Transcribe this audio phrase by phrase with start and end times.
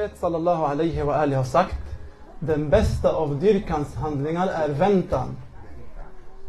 [0.00, 1.76] profet sallallahu alaihi wa alihi har sagt
[2.40, 5.36] den bästa av dyrkans handlingar är väntan.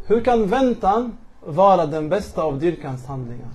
[0.06, 3.50] Hur kan väntan vara den bästa av dyrkans handlingar?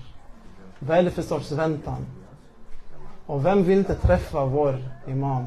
[0.80, 2.06] Vad är det för sorts väntan?
[3.26, 5.44] Och vem vill inte träffa vår imam?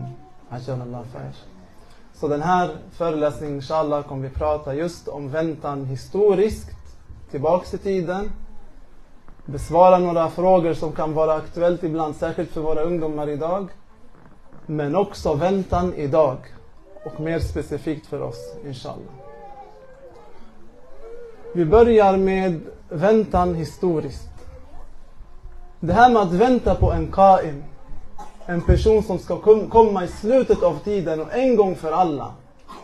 [2.14, 6.71] Så den här föreläsningen inshallah kommer vi prata just om väntan historiskt,
[7.31, 8.31] tillbaks i tiden.
[9.45, 13.68] Besvara några frågor som kan vara aktuellt ibland, särskilt för våra ungdomar idag.
[14.71, 16.37] Men också väntan idag.
[17.05, 19.15] Och mer specifikt för oss, inshallah.
[21.55, 24.29] Vi börjar med väntan historiskt.
[25.81, 27.65] Det här med att vänta på en Qaim,
[28.46, 32.34] en person som ska komma i slutet av tiden och en gång för alla,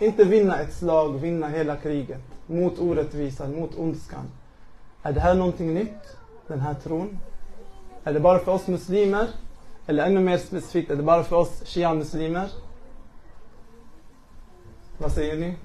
[0.00, 4.30] inte vinna ett slag, vinna hela kriget mot orättvisan, mot ondskan.
[5.02, 7.18] Är det här någonting nytt, den här tron?
[8.04, 9.26] Är det bara för oss muslimer?
[9.88, 12.48] لأنه مير سبيسيفيك اذا بعرف اوس شي عن سليمر
[15.02, 15.56] بس يوني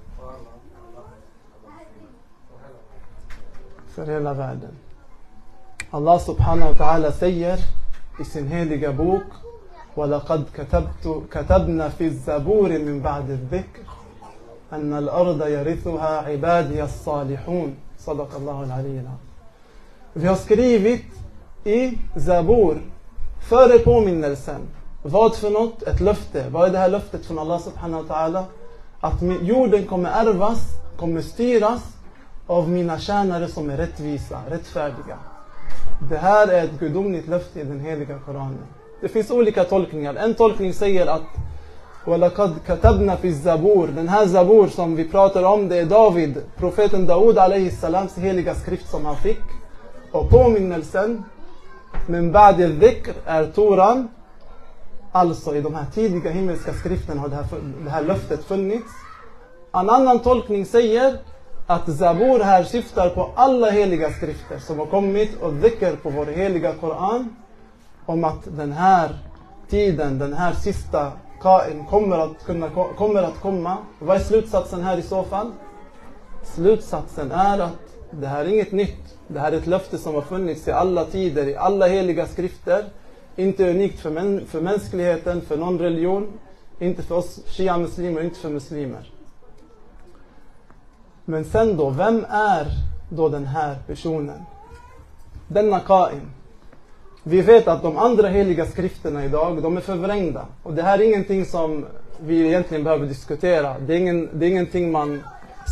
[3.96, 4.70] سر هلا بعد.
[5.94, 7.58] الله سبحانه وتعالى سير
[8.20, 9.24] اسم هيدي جابوك
[9.96, 13.82] ولقد كتبت كتبنا في الزبور من بعد الذكر
[14.72, 17.76] أن الأرض يرثها عبادي الصالحون.
[17.98, 19.32] صدق الله العلي العظيم.
[20.14, 21.04] في أسكريفت
[21.66, 22.80] إي زبور؟
[23.49, 24.61] före påminnelsen.
[25.03, 25.83] Vad för något?
[25.83, 26.45] Ett löfte.
[26.49, 28.43] Vad är det här löftet från Allah subhanahu wa ta'ala?
[28.99, 30.59] Att jorden kommer ärvas,
[30.97, 31.81] kommer styras
[32.47, 35.17] av mina tjänare som är rättvisa, rättfärdiga.
[36.09, 38.63] Det här är ett gudomligt löfte i den heliga Koranen.
[39.01, 40.15] Det finns olika tolkningar.
[40.15, 41.21] En tolkning säger att
[42.05, 47.05] وَلَقَدْ كَتَبْنَا فِي الزَّبُور Den här Zabur som vi pratar om, det är David, profeten
[47.05, 47.37] Daud
[47.71, 49.43] salams heliga skrift som han fick.
[50.11, 51.23] Och påminnelsen,
[52.06, 54.08] men ba'd al-dhikr, är Toran.
[55.12, 57.44] Alltså i de här tidiga himmelska skrifterna har det här,
[57.84, 58.92] det här löftet funnits.
[59.72, 61.18] En annan tolkning säger
[61.66, 66.26] att Zabur här syftar på alla heliga skrifter som har kommit och dhikr på vår
[66.26, 67.36] heliga Koran
[68.06, 69.18] om att den här
[69.68, 73.76] tiden, den här sista Kain kommer att, kunna, kommer att komma.
[73.98, 75.52] Vad är slutsatsen här i så fall?
[76.42, 79.18] Slutsatsen är att det här är inget nytt.
[79.32, 82.84] Det här är ett löfte som har funnits i alla tider, i alla heliga skrifter.
[83.36, 86.28] Inte unikt för, män, för mänskligheten, för någon religion.
[86.78, 89.12] Inte för oss shia-muslimer, inte för muslimer.
[91.24, 92.66] Men sen då, vem är
[93.08, 94.42] då den här personen?
[95.48, 96.30] Denna Kain.
[97.22, 100.46] Vi vet att de andra heliga skrifterna idag, de är förvrängda.
[100.62, 101.86] Och det här är ingenting som
[102.20, 103.78] vi egentligen behöver diskutera.
[103.78, 105.22] Det är, ingen, det är ingenting man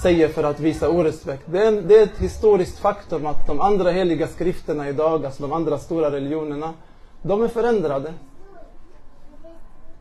[0.02, 1.42] säger för att visa orespekt.
[1.46, 5.52] Det är, det är ett historiskt faktum att de andra heliga skrifterna idag, alltså de
[5.52, 6.74] andra stora religionerna,
[7.22, 8.12] de är förändrade.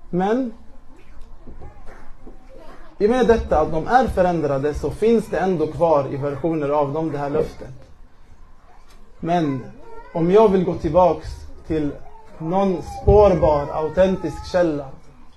[0.10, 0.54] Men
[2.98, 6.70] i och med detta att de är förändrade så finns det ändå kvar i versioner
[6.70, 7.74] av dem det här löftet.
[9.20, 9.64] Men
[10.14, 11.28] om jag vill gå tillbaks
[11.68, 11.92] till
[12.38, 14.86] någon spårbar, autentisk källa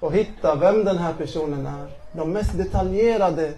[0.01, 1.87] och hitta vem den här personen är.
[2.13, 3.53] De mest detaljerade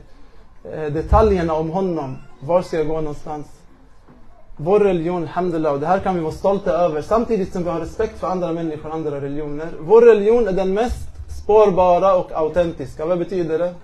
[0.72, 2.16] Eh, detaljerna om honom.
[2.40, 3.46] Var ska jag gå någonstans?
[4.56, 7.80] Vår religion, alhamdulillah, och det här kan vi vara stolta över samtidigt som vi har
[7.80, 9.68] respekt för andra människor och andra religioner.
[9.80, 11.08] Vår religion är den mest
[11.42, 13.06] spårbara och autentiska.
[13.06, 13.74] Vad betyder det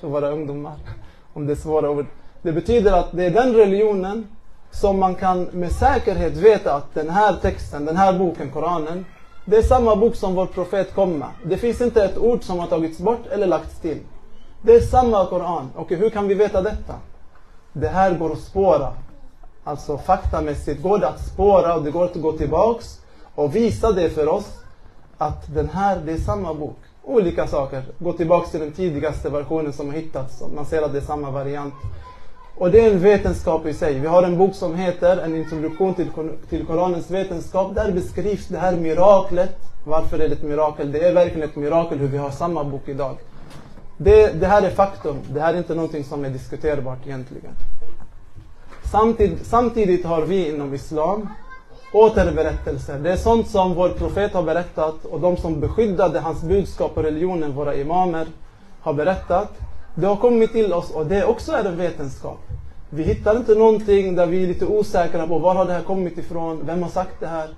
[0.00, 0.72] för våra ungdomar?
[1.32, 2.06] Om det är svåra ord.
[2.42, 4.26] Det betyder att det är den religionen
[4.70, 9.04] som man kan med säkerhet veta att den här texten, den här boken, Koranen,
[9.44, 11.28] det är samma bok som vår profet kom med.
[11.44, 13.98] Det finns inte ett ord som har tagits bort eller lagts till.
[14.62, 15.70] Det är samma Koran.
[15.74, 16.94] Och hur kan vi veta detta?
[17.72, 18.92] Det här går att spåra.
[19.64, 23.00] Alltså faktamässigt går det att spåra och det går att gå tillbaks
[23.34, 24.46] och visa det för oss
[25.18, 26.76] att den här, det är samma bok.
[27.04, 27.82] Olika saker.
[27.98, 30.42] Gå tillbaks till den tidigaste versionen som har hittats.
[30.54, 31.74] Man ser att det är samma variant.
[32.56, 33.98] Och det är en vetenskap i sig.
[33.98, 36.10] Vi har en bok som heter En introduktion till,
[36.48, 37.74] till Koranens vetenskap.
[37.74, 39.56] Där beskrivs det här miraklet.
[39.84, 40.92] Varför är det ett mirakel?
[40.92, 43.16] Det är verkligen ett mirakel hur vi har samma bok idag.
[44.00, 45.16] Det, det här är faktum.
[45.28, 47.52] Det här är inte någonting som är diskuterbart egentligen.
[48.90, 51.28] Samtid, samtidigt har vi inom Islam
[51.92, 52.98] återberättelser.
[52.98, 57.02] Det är sånt som vår profet har berättat och de som beskyddade hans budskap och
[57.02, 58.26] religionen, våra imamer,
[58.80, 59.48] har berättat.
[59.94, 62.38] Det har kommit till oss och det också är en vetenskap.
[62.90, 66.18] Vi hittar inte någonting där vi är lite osäkra på var har det här kommit
[66.18, 67.48] ifrån, vem har sagt det här.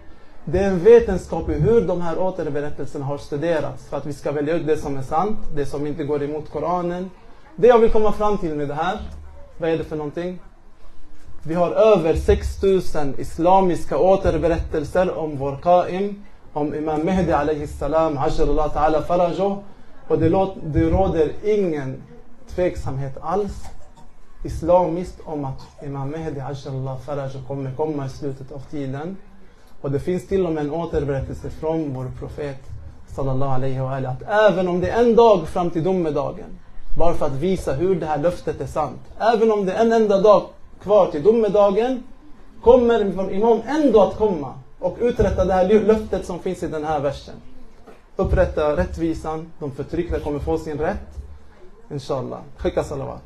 [0.44, 4.32] Det är en vetenskap i hur de här återberättelserna har studerats för att vi ska
[4.32, 7.10] välja ut det som är sant, det som inte går emot Koranen.
[7.56, 8.98] Det jag vill komma fram till med det här,
[9.58, 10.38] vad är det för någonting?
[11.42, 18.74] Vi har över 6000 islamiska återberättelser om vår Qaim om Imam Mehdi alayhi salam, Allah
[18.74, 19.62] ta'ala farajo.
[20.08, 22.02] Och det, låter, det råder ingen
[22.54, 23.64] tveksamhet alls
[24.44, 29.16] islamiskt om att Imam Mehdi Allah farajo kommer komma i slutet av tiden.
[29.80, 32.58] Och det finns till och med en återberättelse från vår profet
[33.06, 36.58] sallallahu alaihi wa att även om det är en dag fram till domedagen,
[36.98, 39.00] bara för att visa hur det här löftet är sant.
[39.18, 40.42] Även om det är en enda dag
[40.82, 42.02] kvar till domedagen,
[42.62, 47.00] kommer Imam ändå att komma och uträtta det här löftet som finns i den här
[47.00, 47.34] versen.
[48.16, 51.18] Upprätta rättvisan, de förtryckta kommer få sin rätt.
[51.90, 52.38] Inshallah.
[52.56, 53.22] Skicka salawat.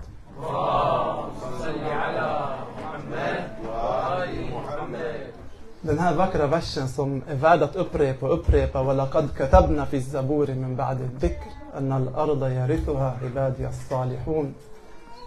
[5.83, 8.81] Den här vackra versen som är värd att upprepa och upprepa.
[8.81, 14.53] وَلَقَدْ كَتَبْنَا فِي الزَّبُورِ مِنْ بَعْدِ الذِّكْرِ أَنَّ الْأَرْضَ يَرِثُهَا عِبَادِيَ الصَّالِحُونَ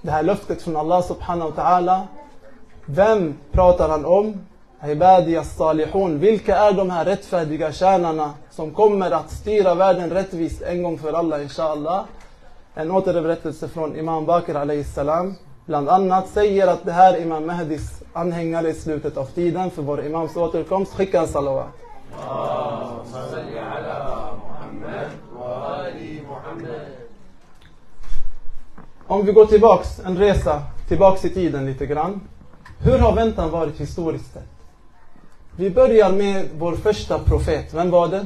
[0.03, 2.07] Det här löftet från Allah subhanahu wa ta'ala.
[2.87, 4.47] Vem pratar han om?
[4.87, 10.83] Ibadi salihun Vilka är de här rättfärdiga tjänarna som kommer att styra världen rättvist en
[10.83, 12.05] gång för alla inshallah?
[12.75, 15.35] En återberättelse från Imam Bakr alayhi salam
[15.68, 19.82] bland annat säger att det här är Imam Mahdis anhängare i slutet av tiden för
[19.82, 20.94] vår Imams återkomst.
[20.94, 21.68] Skicka en salawat.
[29.08, 32.22] Om vi går tillbaks, en resa tillbaks i tiden lite grann.
[32.80, 34.44] Hur har väntan varit historiskt sett?
[35.56, 37.74] Vi börjar med vår första profet.
[37.74, 38.26] Vem var det?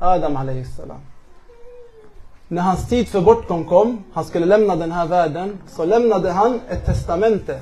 [0.00, 1.00] Adam alayhi salam.
[2.50, 6.60] När hans tid för bortgång kom, han skulle lämna den här världen, så lämnade han
[6.68, 7.60] ett testamente.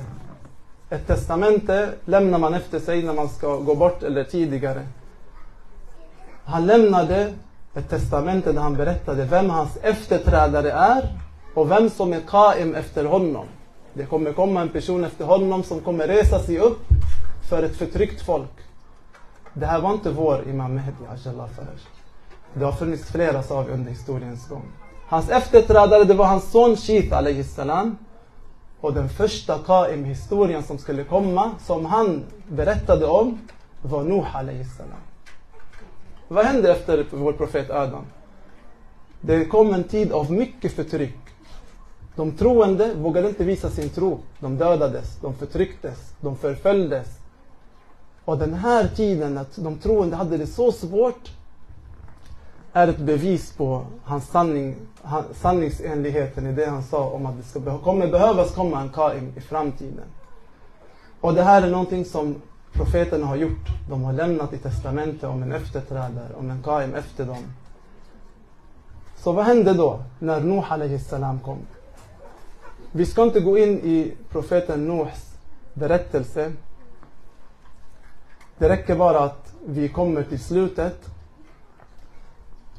[0.89, 4.81] Ett testamente lämnar man efter sig när man ska gå bort eller tidigare.
[6.43, 7.33] Han lämnade
[7.73, 11.19] ett testamente där han berättade vem hans efterträdare är
[11.53, 13.45] och vem som är qaim efter honom.
[13.93, 16.81] Det kommer komma en person efter honom som kommer resa sig upp
[17.49, 18.57] för ett förtryckt folk.
[19.53, 21.49] Det här var inte vår Imam Mehdi Ajallah
[22.59, 24.63] det har funnits flera sa under historiens gång.
[25.07, 27.97] Hans efterträdare det var hans son Shit alayhi salam.
[28.79, 33.39] Och den första Qaim historien som skulle komma, som han berättade om,
[33.81, 34.99] var Nuh alayhi salam.
[36.27, 38.05] Vad hände efter vår profet Adam?
[39.21, 41.19] Det kom en tid av mycket förtryck.
[42.15, 44.19] De troende vågade inte visa sin tro.
[44.39, 47.07] De dödades, de förtrycktes, de förföljdes.
[48.25, 51.31] Och den här tiden, att de troende hade det så svårt,
[52.77, 54.75] är ett bevis på hans sanning,
[55.33, 59.41] sanningsenligheten i det han sa om att det ska, kommer behövas komma en Kaim i
[59.41, 60.05] framtiden.
[61.21, 62.35] Och det här är någonting som
[62.73, 63.67] profeterna har gjort.
[63.89, 67.43] De har lämnat i testamentet om en efterträdare, om en Kaim efter dem.
[69.17, 71.59] Så vad hände då när Nuh salam kom?
[72.91, 75.37] Vi ska inte gå in i profeten Nuhs
[75.73, 76.51] berättelse
[78.57, 81.09] det räcker bara att vi kommer till slutet.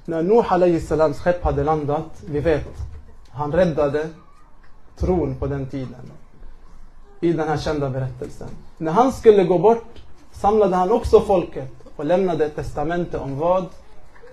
[0.08, 0.80] När Nuh alayhi
[1.14, 2.68] skepp hade landat, vi vet,
[3.30, 4.08] han räddade
[4.96, 6.12] tron på den tiden.
[7.20, 8.48] I den här kända berättelsen.
[8.78, 10.02] När han skulle gå bort
[10.32, 13.66] samlade han också folket och lämnade ett testamente om vad?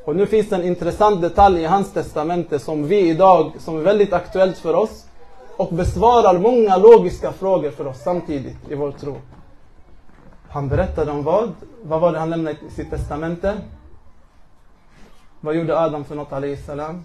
[0.05, 3.81] Och nu finns det en intressant detalj i hans testamente som vi idag, som är
[3.81, 5.05] väldigt aktuellt för oss
[5.57, 9.15] och besvarar många logiska frågor för oss samtidigt i vår tro.
[10.49, 11.51] Han berättade om vad?
[11.83, 13.57] Vad var det han lämnade i sitt testamente?
[15.45, 17.03] Vad gjorde Adam för något salam?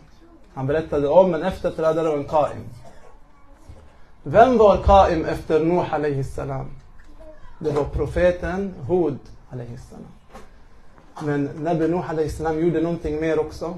[0.54, 2.64] Han berättade om en efterträdare och en qaim.
[4.23, 6.66] Vem var qaim efter Nuh salam?
[7.59, 9.18] Det var profeten Hud
[9.50, 10.06] salam.
[11.23, 13.75] Men Nabi Nuh salam gjorde någonting mer också.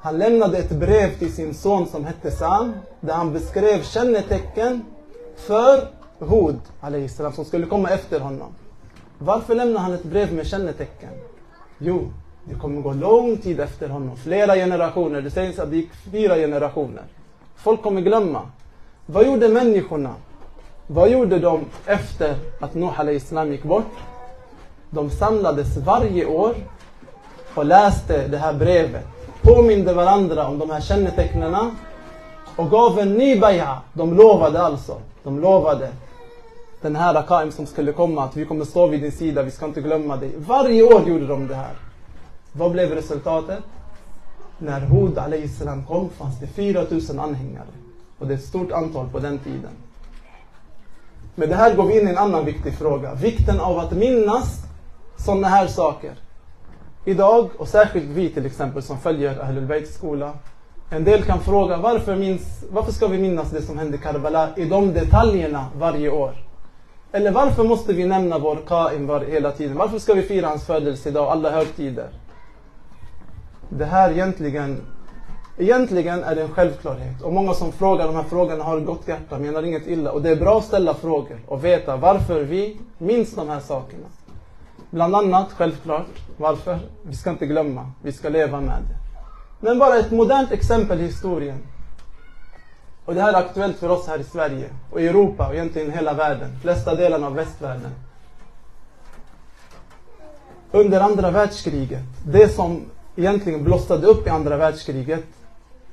[0.00, 4.84] Han lämnade ett brev till sin son som hette Sam där han beskrev kännetecken
[5.36, 5.88] för
[6.18, 6.60] Hud
[7.10, 8.48] salam som skulle komma efter honom.
[9.18, 11.10] Varför lämnade han ett brev med kännetecken?
[11.78, 12.08] Jo,
[12.44, 14.16] det kommer gå lång tid efter honom.
[14.16, 15.22] Flera generationer.
[15.22, 17.02] Det sägs att det gick fyra generationer.
[17.56, 18.42] Folk kommer glömma.
[19.06, 20.14] Vad gjorde människorna?
[20.86, 23.96] Vad gjorde de efter att Nuh islam gick bort?
[24.90, 26.54] De samlades varje år
[27.54, 29.06] och läste det här brevet.
[29.42, 31.56] Påminde varandra om de här kännetecknen
[32.56, 33.76] och gav en ny bay'a.
[33.92, 35.00] De lovade alltså.
[35.22, 35.88] De lovade
[36.80, 39.66] den här Akaim som skulle komma, att vi kommer stå vid din sida, vi ska
[39.66, 40.32] inte glömma dig.
[40.36, 41.74] Varje år gjorde de det här.
[42.52, 43.62] Vad blev resultatet?
[44.58, 45.18] När Hud
[45.58, 47.66] salam kom fanns det 4000 anhängare.
[48.18, 49.70] Och det är ett stort antal på den tiden.
[51.34, 53.14] Med det här går vi in i en annan viktig fråga.
[53.14, 54.62] Vikten av att minnas
[55.16, 56.12] sådana här saker.
[57.04, 60.32] Idag, och särskilt vi till exempel som följer Ahlul Bayts skola.
[60.90, 64.48] En del kan fråga varför, minns, varför ska vi minnas det som hände i Karbala
[64.56, 66.34] i de detaljerna varje år?
[67.12, 69.76] Eller varför måste vi nämna vår Qaim var, hela tiden?
[69.76, 72.08] Varför ska vi fira hans födelsedag och alla högtider?
[73.72, 74.80] Det här egentligen,
[75.58, 77.22] egentligen är det en självklarhet.
[77.22, 80.12] Och många som frågar de här frågorna har gott hjärta, menar inget illa.
[80.12, 84.06] Och det är bra att ställa frågor och veta varför vi minns de här sakerna.
[84.90, 86.78] Bland annat, självklart, varför?
[87.02, 88.96] Vi ska inte glömma, vi ska leva med det.
[89.60, 91.58] Men bara ett modernt exempel i historien.
[93.04, 95.92] Och det här är aktuellt för oss här i Sverige och i Europa och egentligen
[95.92, 97.90] hela världen, flesta delarna av västvärlden.
[100.72, 102.80] Under andra världskriget, det som
[103.16, 105.24] egentligen blossade upp i andra världskriget,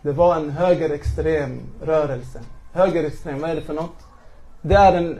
[0.01, 2.39] det var en högerextrem rörelse.
[2.74, 3.95] Högerextrem, vad är det för något?
[4.62, 5.19] Det är en,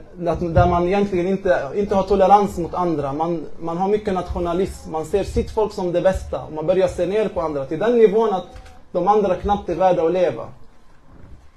[0.54, 3.12] där man egentligen inte, inte har tolerans mot andra.
[3.12, 4.92] Man, man har mycket nationalism.
[4.92, 6.44] Man ser sitt folk som det bästa.
[6.44, 8.46] Och man börjar se ner på andra till den nivån att
[8.92, 10.44] de andra knappt är värda att leva.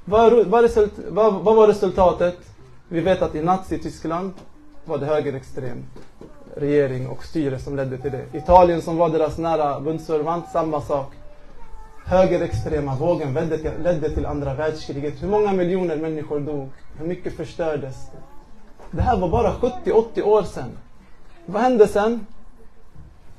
[0.06, 2.38] Vad, vad, result, vad, vad var resultatet?
[2.88, 4.34] Vi vet att i Nazityskland
[4.86, 5.84] var det högerextrem
[6.56, 8.38] regering och styre som ledde till det.
[8.38, 11.14] Italien som var deras nära bundsförvant, samma sak.
[12.06, 15.24] Högerextrema vågen ledde till, ledde till andra världskriget.
[15.24, 16.70] Hur många miljoner människor dog?
[17.00, 17.96] Hur mycket förstördes?
[18.92, 20.78] Det här var bara 70-80 år sedan.
[21.46, 22.26] Vad hände sen?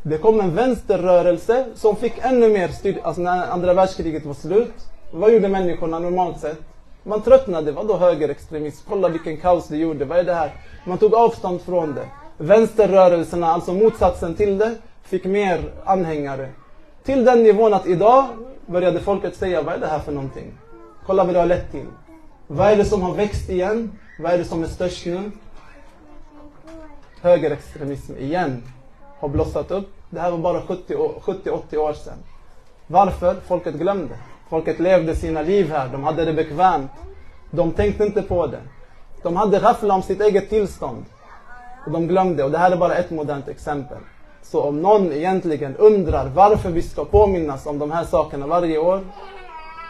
[0.03, 3.01] Det kom en vänsterrörelse som fick ännu mer styr...
[3.03, 4.75] Alltså när andra världskriget var slut.
[5.13, 6.61] Vad gjorde människorna normalt sett?
[7.03, 7.73] Man tröttnade.
[7.73, 8.87] Vadå högerextremism?
[8.89, 10.05] Kolla vilken kaos det gjorde.
[10.05, 10.53] Vad är det här?
[10.85, 12.07] Man tog avstånd från det.
[12.43, 16.49] Vänsterrörelserna, alltså motsatsen till det, fick mer anhängare.
[17.05, 18.27] Till den nivån att idag
[18.67, 20.53] började folket säga, vad är det här för någonting?
[21.07, 21.87] Kolla vad det har lett till.
[22.47, 23.93] Vad är det som har växt igen?
[24.19, 25.31] Vad är det som är störst nu?
[27.21, 28.63] Högerextremism igen
[29.19, 29.89] har blossat upp.
[30.11, 32.19] Det här var bara 70-80 år sedan.
[32.87, 33.37] Varför?
[33.47, 34.15] Folket glömde.
[34.49, 36.91] Folket levde sina liv här, de hade det bekvämt.
[37.51, 38.61] De tänkte inte på det.
[39.23, 41.05] De hade raffla om sitt eget tillstånd.
[41.87, 43.99] Och de glömde, och det här är bara ett modernt exempel.
[44.43, 49.01] Så om någon egentligen undrar varför vi ska påminnas om de här sakerna varje år,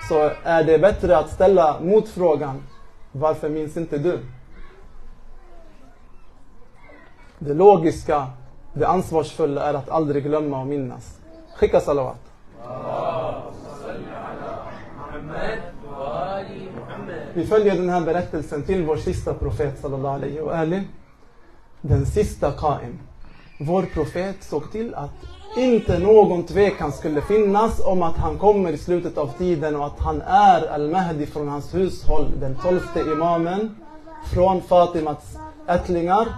[0.08, 2.62] så är det bättre att ställa motfrågan,
[3.12, 4.18] varför minns inte du?
[7.38, 8.26] Det logiska,
[8.72, 11.18] det ansvarsfulla är att aldrig glömma och minnas.
[11.56, 12.18] Skicka salawat.
[17.34, 20.88] Vi följer den här berättelsen till vår sista profet sallallahu alaihi wa alihi.
[21.85, 22.99] Den sista Qaim.
[23.61, 25.11] Vår profet såg till att
[25.57, 29.99] inte någon tvekan skulle finnas om att han kommer i slutet av tiden och att
[29.99, 33.77] han är al-Mahdi från hans hushåll, den tolfte imamen
[34.35, 35.37] från Fatimats
[35.69, 36.29] ättlingar.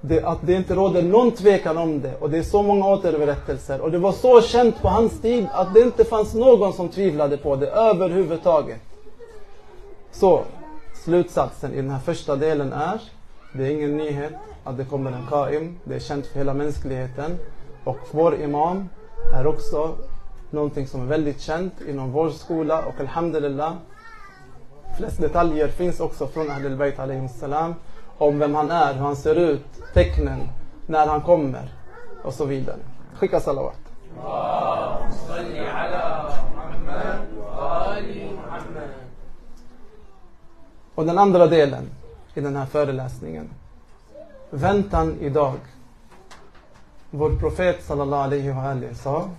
[0.00, 3.80] Det, att det inte råder någon tvekan om det och det är så många återberättelser
[3.80, 7.36] och det var så känt på hans tid att det inte fanns någon som tvivlade
[7.36, 8.80] på det överhuvudtaget.
[10.12, 10.42] Så
[11.04, 13.00] slutsatsen i den här första delen är,
[13.52, 14.32] det är ingen nyhet
[14.68, 17.38] att det kommer en Qaim, det är känt för hela mänskligheten
[17.84, 18.88] och vår imam
[19.34, 19.96] är också
[20.50, 23.72] någonting som är väldigt känt inom vår skola och alhamdulillah
[24.98, 26.96] flest detaljer finns också från Ahlul Bayt
[27.30, 27.74] salam
[28.18, 30.40] om vem han är, hur han ser ut, tecknen,
[30.86, 31.72] när han kommer
[32.22, 32.78] och så vidare.
[33.14, 33.78] Skicka salawat.
[40.94, 41.90] Och den andra delen
[42.34, 43.50] i den här föreläsningen.
[44.50, 45.54] Väntan idag.
[47.10, 49.30] Vår profet sallallahu alaihi wa alaihi sa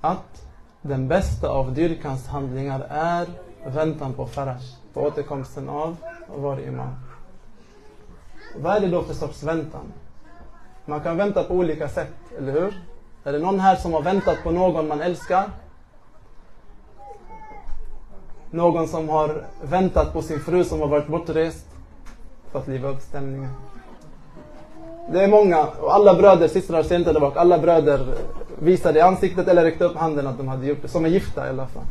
[0.00, 0.46] att
[0.82, 3.26] den bästa av dyrkans handlingar är
[3.66, 5.96] väntan på farash, på återkomsten av
[6.36, 6.94] vår imam.
[8.56, 9.92] Vad är det då för sorts väntan?
[10.84, 12.74] Man kan vänta på olika sätt, eller hur?
[13.24, 15.50] Är det någon här som har väntat på någon man älskar?
[18.50, 21.66] Någon som har väntat på sin fru som har varit bortrest?
[22.50, 23.50] För att liva upp stämningen.
[25.12, 28.00] Det är många, och alla bröder, systrar ser inte där bak, alla bröder
[28.58, 31.46] visade i ansiktet eller räckte upp handen att de hade gjort det, som är gifta
[31.46, 31.82] i alla fall.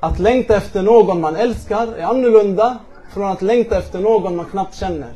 [0.00, 2.78] Att längta efter någon man älskar är annorlunda
[3.12, 5.12] från att längta efter någon man knappt känner.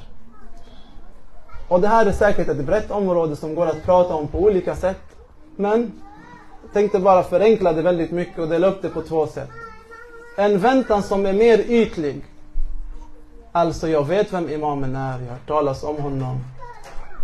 [1.69, 4.77] Och det här är säkert ett brett område som går att prata om på olika
[4.77, 5.03] sätt.
[5.57, 5.93] Men
[6.62, 9.50] jag tänkte bara förenkla det väldigt mycket och dela upp det på två sätt.
[10.37, 12.25] En väntan som är mer ytlig.
[13.53, 16.41] Alltså jag vet vem imamen är, jag har hört talas om honom.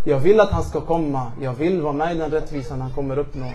[0.08, 3.18] Jag vill att han ska komma, jag vill vara med i den rättvisan han kommer
[3.18, 3.46] uppnå.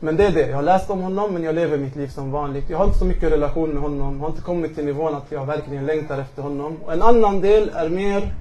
[0.00, 2.32] Men det är det, jag har läst om honom men jag lever mitt liv som
[2.32, 2.70] vanligt.
[2.70, 5.32] Jag har inte så mycket relation med honom, jag har inte kommit till nivån att
[5.32, 6.76] jag verkligen längtar efter honom.
[6.84, 8.34] Och en annan del är mer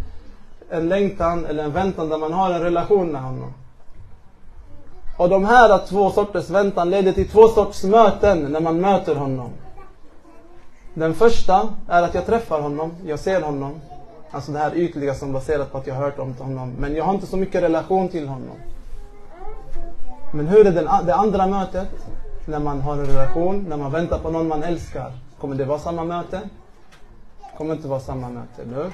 [0.69, 3.53] en längtan eller en väntan där man har en relation med honom.
[5.17, 9.49] Och de här två sorters väntan leder till två sorts möten när man möter honom.
[10.93, 13.79] Den första är att jag träffar honom, jag ser honom.
[14.31, 16.73] Alltså det här ytliga som baserat på att jag har hört om honom.
[16.79, 18.57] Men jag har inte så mycket relation till honom.
[20.33, 21.89] Men hur är den, det andra mötet?
[22.45, 25.11] När man har en relation, när man väntar på någon man älskar.
[25.39, 26.41] Kommer det vara samma möte?
[27.57, 28.93] kommer inte vara samma möte, eller hur?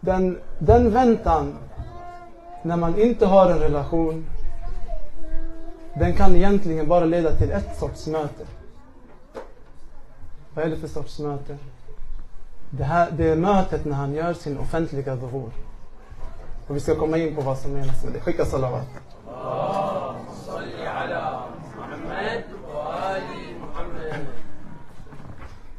[0.00, 1.56] Den, den väntan,
[2.62, 4.26] när man inte har en relation,
[5.94, 8.46] den kan egentligen bara leda till ett sorts möte.
[10.54, 11.58] Vad är det för sorts möte?
[12.70, 15.50] Det, här, det är mötet när han gör sin offentliga dhuhur.
[16.66, 18.20] Och vi ska komma in på vad som menas med det.
[18.20, 18.86] Skicka salawat.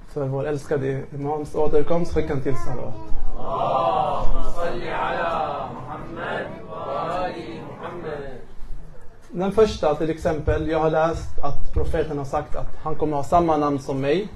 [0.07, 2.95] För vår älskade Imams återkomst skicka en till salawat.
[9.29, 13.23] Den första till exempel, jag har läst att profeten har sagt att han kommer ha
[13.23, 14.27] samma namn som mig.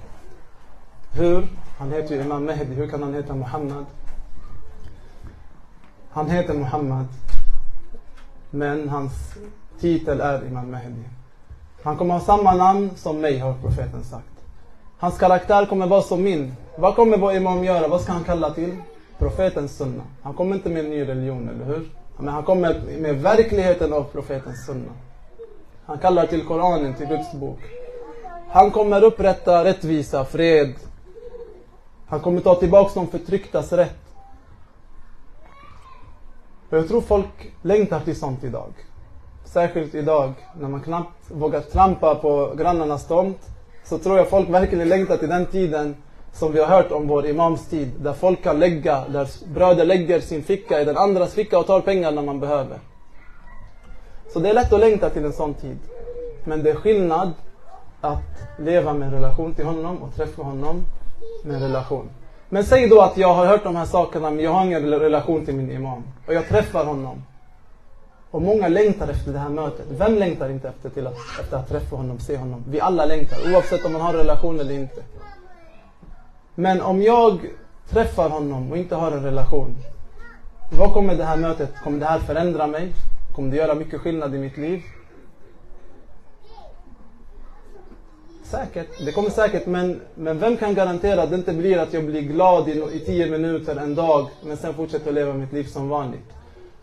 [1.11, 1.47] Hur?
[1.77, 3.85] Han heter ju Imam Mehdi, hur kan han heta Muhammad?
[6.09, 7.05] Han heter Muhammad.
[8.49, 9.33] Men hans
[9.79, 11.03] titel är Imam Mehdi.
[11.83, 14.25] Han kommer ha samma namn som mig har profeten sagt.
[14.97, 16.55] Hans karaktär kommer vara som min.
[16.77, 17.87] Vad kommer vår imam göra?
[17.87, 18.77] Vad ska han kalla till?
[19.17, 20.03] Profetens sunna.
[20.21, 21.91] Han kommer inte med en ny religion, eller hur?
[22.17, 24.91] Men han kommer med verkligheten av profetens sunna.
[25.85, 27.59] Han kallar till Koranen, till Guds bok.
[28.49, 30.73] Han kommer upprätta rättvisa, fred.
[32.15, 33.99] Han kommer ta tillbaka de förtrycktas rätt.
[36.69, 38.73] Och jag tror folk längtar till sånt idag.
[39.45, 43.41] Särskilt idag när man knappt vågar trampa på grannarnas tomt.
[43.83, 45.95] Så tror jag folk verkligen längtar till den tiden
[46.33, 47.91] som vi har hört om vår imams tid.
[47.99, 51.81] Där folk kan lägga, där bröder lägger sin ficka i den andras ficka och tar
[51.81, 52.79] pengar när man behöver.
[54.33, 55.77] Så det är lätt att längta till en sån tid.
[56.45, 57.31] Men det är skillnad
[58.01, 60.85] att leva med en relation till honom och träffa honom
[61.45, 62.09] med en relation.
[62.49, 65.45] Men säg då att jag har hört de här sakerna men jag har ingen relation
[65.45, 66.03] till min imam.
[66.27, 67.23] Och jag träffar honom.
[68.31, 69.85] Och många längtar efter det här mötet.
[69.89, 72.63] Vem längtar inte efter, till att, efter att träffa honom, se honom?
[72.69, 75.03] Vi alla längtar, oavsett om man har en relation eller inte.
[76.55, 77.39] Men om jag
[77.89, 79.75] träffar honom och inte har en relation.
[80.71, 82.93] Vad kommer det här mötet, kommer det här förändra mig?
[83.35, 84.81] Kommer det göra mycket skillnad i mitt liv?
[88.45, 92.05] Säkert, det kommer säkert men, men vem kan garantera att det inte blir att jag
[92.05, 95.89] blir glad i, i tio minuter, en dag men sen fortsätter leva mitt liv som
[95.89, 96.33] vanligt.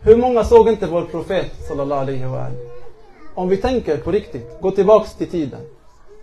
[0.01, 2.47] Hur många såg inte vår profet sallallahu alaihi wa
[3.35, 5.61] Om vi tänker på riktigt, gå tillbaks till tiden.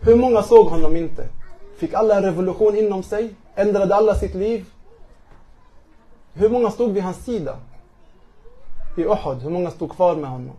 [0.02, 1.28] Hur många såg honom inte?
[1.78, 3.34] Fick alla en revolution inom sig?
[3.56, 4.66] Ändrade alla sitt liv?
[6.34, 7.58] Hur många stod vid hans sida?
[8.98, 10.56] I Uhud, hur många stod kvar med honom?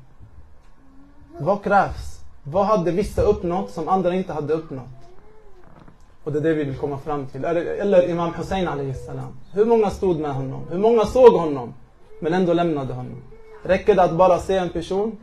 [1.39, 2.20] Vad krävs?
[2.51, 4.85] Vad hade vissa uppnått som andra inte hade uppnått?
[6.25, 7.45] Och det är det vi vill komma fram till.
[7.45, 9.39] Eller Imam Hussein salam.
[9.53, 10.61] Hur många stod med honom?
[10.71, 11.75] Hur många såg honom?
[12.21, 13.23] Men ändå lämnade honom.
[13.63, 15.17] Räcker det att bara se en person?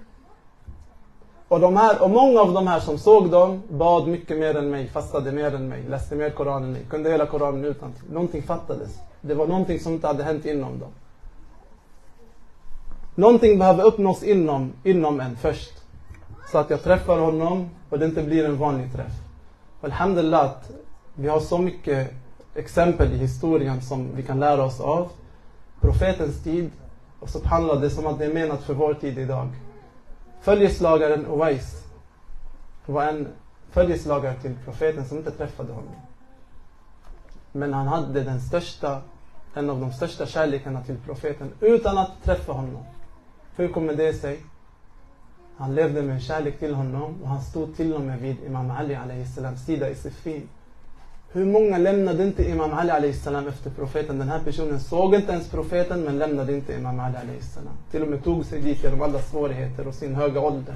[1.48, 4.70] Och, de här, och många av de här som såg dem bad mycket mer än
[4.70, 8.44] mig, fastade mer än mig, läste mer Koranen än mig, kunde hela Koranen utan Någonting
[8.44, 9.00] fattades.
[9.22, 10.90] Det var någonting som inte hade hänt inom dem.
[13.16, 15.74] Någonting behöver uppnås inom, inom en först.
[16.52, 19.14] Så att jag träffar honom och det inte blir en vanlig träff.
[19.82, 20.72] Alhamdulillah att
[21.16, 22.14] vi har så mycket
[22.56, 25.12] exempel i historien som vi kan lära oss av.
[25.82, 26.72] Profetens tid
[27.20, 29.48] och subhanallah, det är som att det är menat för vår tid idag.
[30.42, 31.84] Följeslagaren Uwais
[32.86, 33.28] var en
[33.72, 35.96] följeslagare till profeten som inte träffade honom.
[37.52, 39.02] Men han hade den största,
[39.54, 42.84] en av de största kärlekarna till profeten utan att träffa honom.
[43.56, 44.40] Hur kommer det sig?
[45.58, 49.26] Han levde med kärlek till honom och han stod till och med vid Imam Ali
[49.36, 50.50] salams sida i Siffin.
[51.32, 54.20] Hur många lämnade inte Imam Ali salam efter profeten?
[54.20, 57.74] Den här personen såg inte ens profeten men lämnade inte Imam Ali salam.
[57.92, 60.76] Till och med tog sig dit genom alla svårigheter och sin höga ålder.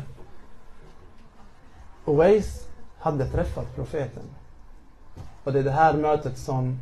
[2.05, 2.67] Uwais
[2.99, 4.23] hade träffat profeten.
[5.43, 6.79] Och det är det här mötet som,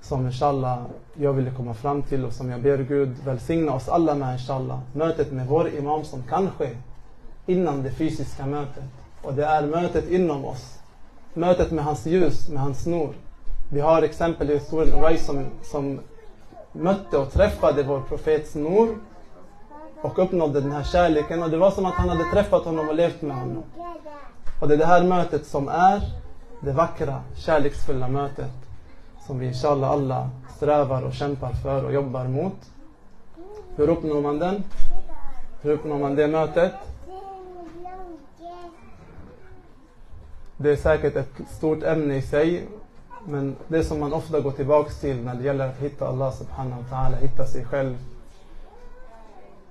[0.00, 4.14] som inshallah jag ville komma fram till och som jag ber Gud välsigna oss alla
[4.14, 4.78] med inshallah.
[4.92, 6.76] Mötet med vår imam som kan ske
[7.46, 8.84] innan det fysiska mötet.
[9.22, 10.76] Och det är mötet inom oss
[11.36, 13.14] mötet med hans ljus, med hans snor.
[13.70, 16.00] Vi har exempel i historien Uwais som, som
[16.72, 18.96] mötte och träffade vår profets snor
[20.02, 22.94] och uppnådde den här kärleken och det var som att han hade träffat honom och
[22.94, 23.62] levt med honom.
[24.60, 26.00] Och det är det här mötet som är
[26.60, 28.52] det vackra, kärleksfulla mötet
[29.26, 32.70] som vi inshallah alla strävar och kämpar för och jobbar mot.
[33.76, 34.64] Hur uppnår man den?
[35.62, 36.72] Hur uppnår man det mötet?
[40.56, 42.66] Det är säkert ett stort ämne i sig.
[43.28, 46.82] Men det som man ofta går tillbaks till när det gäller att hitta Allah subhanahu
[46.82, 47.96] wa ta'ala, hitta sig själv.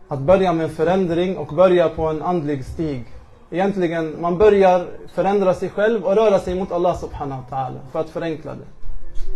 [0.08, 3.06] Att börja med en förändring och börja på en andlig stig.
[3.52, 8.00] Egentligen, man börjar förändra sig själv och röra sig mot Allah subhanahu wa ta'ala för
[8.00, 8.66] att förenkla det.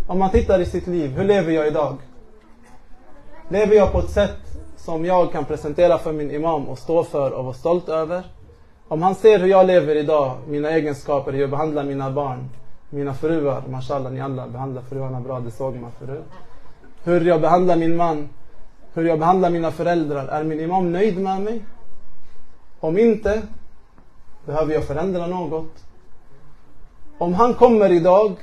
[0.07, 1.97] Om man tittar i sitt liv, hur lever jag idag?
[3.49, 4.37] Lever jag på ett sätt
[4.77, 8.23] som jag kan presentera för min imam och stå för och vara stolt över?
[8.91, 12.49] Om han ser hur jag lever idag, mina egenskaper, hur jag behandlar mina barn,
[12.89, 16.23] mina fruar, mashallah ni alla behandlar fruarna bra, det såg man förut.
[17.03, 18.29] Hur jag behandlar min man,
[18.93, 20.27] hur jag behandlar mina föräldrar.
[20.27, 21.65] Är min imam nöjd med mig?
[22.79, 23.41] Om inte,
[24.45, 25.85] behöver jag förändra något.
[27.17, 28.35] Om han kommer idag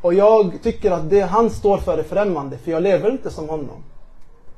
[0.00, 3.48] och jag tycker att det han står för är främmande, för jag lever inte som
[3.48, 3.82] honom.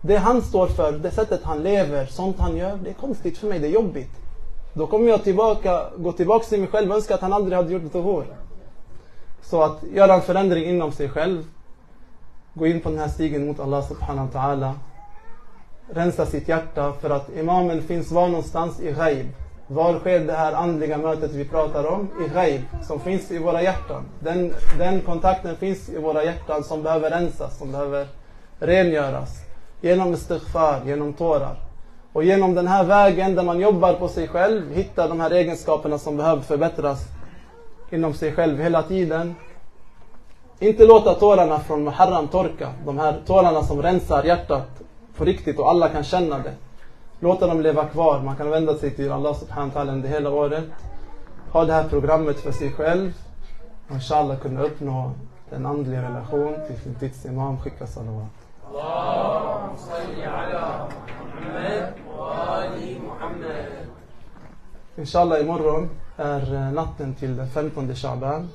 [0.01, 3.47] Det han står för, det sättet han lever, sånt han gör, det är konstigt för
[3.47, 4.24] mig, det är jobbigt.
[4.77, 7.73] Då kommer jag tillbaka, gå tillbaka till mig själv och önska att han aldrig hade
[7.73, 8.25] gjort tuhur.
[9.43, 11.45] Så att göra en förändring inom sig själv,
[12.55, 14.73] gå in på den här stigen mot Allah subhanahu wa ta'ala,
[15.89, 19.27] rensa sitt hjärta för att imamen finns var någonstans i ghaib.
[19.67, 22.09] Var sker det här andliga mötet vi pratar om?
[22.27, 24.05] I ghaib, som finns i våra hjärtan.
[24.21, 28.07] Den, den kontakten finns i våra hjärtan som behöver rensas, som behöver
[28.59, 29.31] rengöras.
[29.81, 31.57] Genom istighfar, genom tårar.
[32.14, 35.98] Och genom den här vägen där man jobbar på sig själv, hittar de här egenskaperna
[35.98, 37.06] som behöver förbättras
[37.90, 39.36] inom sig själv hela tiden.
[40.60, 42.74] Inte låta tårarna från Muharram torka.
[42.86, 44.68] De här tårarna som rensar hjärtat
[45.18, 46.54] på riktigt och alla kan känna det.
[47.20, 48.20] Låta dem leva kvar.
[48.20, 50.64] Man kan vända sig till Allah subhanahu wa ta'ala under hela året.
[51.52, 53.14] Ha det här programmet för sig själv.
[53.88, 55.12] Och inshallah kunna uppnå
[55.52, 57.58] en andlig relation till sin tids imam.
[57.58, 58.30] Skicka salawat.
[58.70, 62.03] اللهم صل على محمد وآل محمد
[64.97, 68.49] Inshallah imorgon är eh, natten till den 15 Shaban.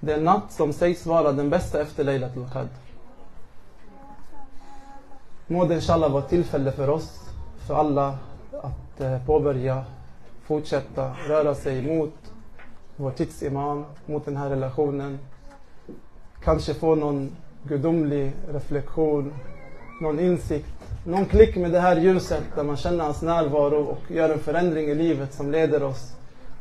[0.00, 2.68] Det är en natt som sägs vara den bästa efter Laylatul Qadr.
[5.46, 7.20] Må det inshallah vara tillfälle för oss,
[7.66, 8.18] för alla,
[8.62, 9.84] att eh, påbörja,
[10.44, 12.14] fortsätta röra sig mot
[12.96, 15.18] vår tidsimam, mot den här relationen.
[16.44, 19.34] Kanske få någon gudomlig reflektion,
[20.00, 24.29] någon insikt, någon klick med det här ljuset där man känner hans närvaro och gör
[24.29, 26.11] en förändring i livet som leder oss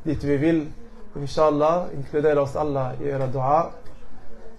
[0.02, 0.66] dit vi vill.
[1.14, 3.70] Och inshallah inkludera oss alla i era dua.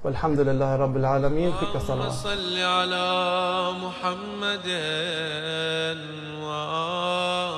[0.03, 3.05] والحمد لله رب العالمين فيك اللهم صلوات صل على
[3.85, 4.67] محمد
[6.43, 7.50] وآل